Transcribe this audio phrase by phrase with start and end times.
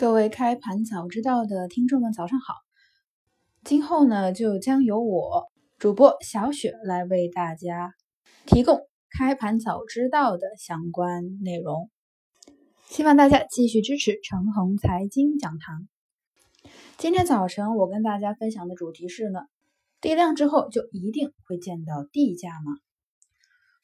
[0.00, 2.54] 各位开盘早知道的听众们，早上好！
[3.64, 7.92] 今后呢，就将由我主播小雪来为大家
[8.46, 11.90] 提供开盘早知道的相关内容。
[12.88, 15.86] 希望大家继续支持长虹财经讲堂。
[16.96, 19.40] 今天早晨我跟大家分享的主题是呢，
[20.00, 22.78] 地量之后就一定会见到地价吗？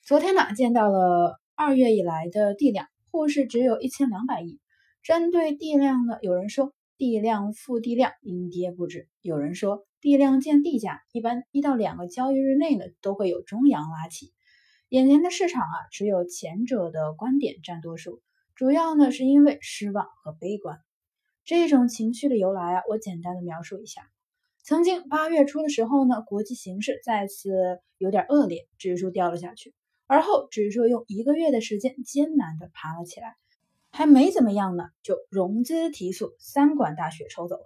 [0.02, 4.58] 昨天呢，见到了二月以来的地量，沪市只有一千两百亿。
[5.06, 14.32] 针对地量呢，有人说地量负地量阴跌不止，有人说地量见地价，一般一到两个交易日内呢都会有中阳拉起。
[14.88, 18.20] 眼前的市场啊，只有前者的观点占多数，
[18.56, 20.80] 主要呢是因为失望和悲观。
[21.44, 24.10] 这种情绪的由来啊，我简单的描述一下。
[24.64, 29.72] 曾经八月初的时候呢，国际形势再次有点恶劣，指数掉了下去，
[30.08, 33.36] 而后指数用一个月的时间艰难的爬了起来。
[33.96, 37.64] 还没怎么样呢，就融资提速，三管大雪抽走了。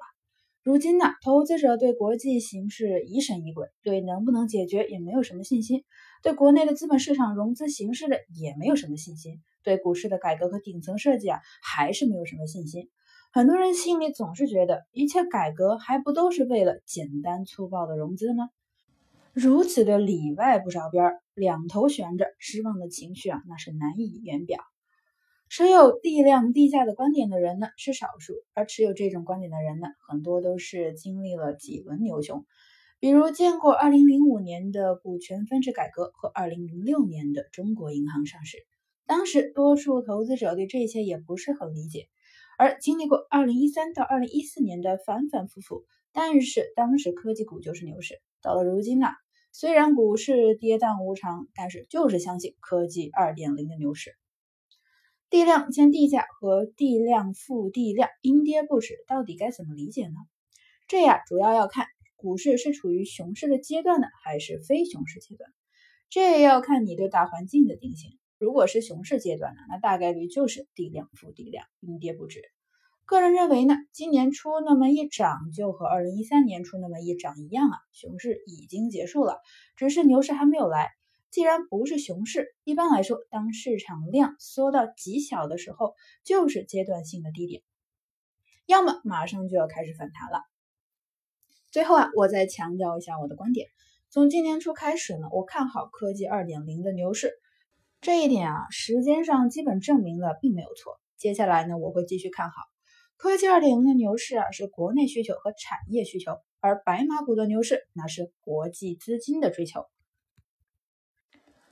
[0.62, 5.82] 如今呢，投资者对国际形势疑神疑鬼，对能不能解决也没有什么信心，
[6.22, 12.88] 对国内的资本市场融资形势的也没有什么信心，对股市的改革和顶层设计啊，还是没有什么信心。
[13.32, 18.50] 很多人心里总是觉得，一切改革还不都是为了简单粗暴的融资吗？
[19.32, 24.60] 如此的里外不着边，两头悬着，失望的情绪啊，那是难以言表。
[25.52, 32.46] 持有地量地价的观点的人呢是少数，而持有这种观点的人呢，很多都是经历了几轮牛熊，
[33.00, 38.58] 比如见过2005年的股权分置改革和2006年的中国银行上市，
[39.08, 42.06] 当时多数投资者对这些也不是很理解，
[42.56, 49.08] 而经历过2013到2014年的反反复复，但是当时科技股就是牛市，到了如今呢，
[49.50, 54.12] 虽然股市跌宕无常，但是就是相信科技2.0的牛市。
[55.30, 60.14] 地量见地价和地量负地量阴跌不止，到底该怎么理解呢？
[60.88, 61.86] 这呀，主要要看
[62.16, 65.48] 股市是处于熊市的阶段呢，还是非熊市阶段。
[66.08, 68.18] 这也要看你对大环境的定性。
[68.38, 72.42] 如果是熊市阶段呢，那大概率就是地量负地量阴跌不止。
[73.04, 79.38] 个人认为呢，今年初那么一涨，就和二零一三年初那么一涨一样啊，熊市已经结束了，
[79.76, 80.90] 只是牛市还没有来。
[81.30, 87.62] 既然不是熊市，一般来说，当市场量缩到极小的时候，就是阶段性的低点，
[88.66, 90.42] 要么马上就要开始反弹了。
[91.70, 93.68] 最后啊，我再强调一下我的观点：
[94.08, 97.30] 从今年初开始呢，我看好科技二点零的牛市，
[98.00, 101.00] 这一点啊，时间上基本证明了并没有错。
[101.16, 102.56] 接下来呢，我会继续看好
[103.16, 109.86] 科技二点零的牛市啊，是国内需求和产业需求，而白马股的牛市那是国际资金的追求。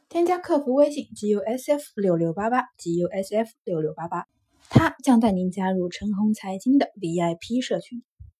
[0.09, 4.25] 添加客服微信 g u s f 六六八八 g u s f 六六八八，
[4.71, 8.03] 他将带您加入陈红财经的 VIP 社群。